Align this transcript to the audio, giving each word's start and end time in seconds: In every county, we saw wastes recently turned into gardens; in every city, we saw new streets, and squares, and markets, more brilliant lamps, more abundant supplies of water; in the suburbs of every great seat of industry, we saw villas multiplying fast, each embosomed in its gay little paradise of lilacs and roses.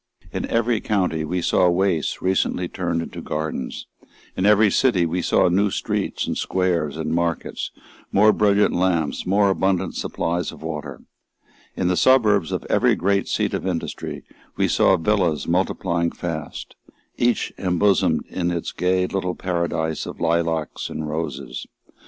In 0.33 0.47
every 0.47 0.81
county, 0.81 1.23
we 1.23 1.43
saw 1.43 1.69
wastes 1.69 2.23
recently 2.23 2.67
turned 2.67 3.03
into 3.03 3.21
gardens; 3.21 3.85
in 4.35 4.47
every 4.47 4.71
city, 4.71 5.05
we 5.05 5.21
saw 5.21 5.47
new 5.47 5.69
streets, 5.69 6.25
and 6.25 6.35
squares, 6.35 6.97
and 6.97 7.13
markets, 7.13 7.69
more 8.11 8.33
brilliant 8.33 8.73
lamps, 8.73 9.27
more 9.27 9.51
abundant 9.51 9.93
supplies 9.93 10.51
of 10.51 10.63
water; 10.63 11.01
in 11.75 11.87
the 11.87 11.95
suburbs 11.95 12.51
of 12.51 12.65
every 12.67 12.95
great 12.95 13.27
seat 13.27 13.53
of 13.53 13.67
industry, 13.67 14.23
we 14.57 14.67
saw 14.67 14.97
villas 14.97 15.47
multiplying 15.47 16.09
fast, 16.09 16.73
each 17.17 17.53
embosomed 17.59 18.25
in 18.27 18.49
its 18.49 18.71
gay 18.71 19.05
little 19.05 19.35
paradise 19.35 20.07
of 20.07 20.19
lilacs 20.19 20.89
and 20.89 21.07
roses. 21.07 21.67